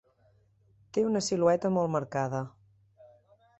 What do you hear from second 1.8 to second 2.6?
marcada.